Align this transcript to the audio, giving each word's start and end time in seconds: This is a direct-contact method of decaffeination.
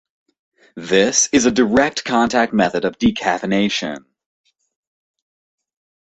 This 0.75 1.29
is 1.31 1.45
a 1.45 1.51
direct-contact 1.51 2.53
method 2.53 2.85
of 2.85 2.97
decaffeination. 2.97 4.03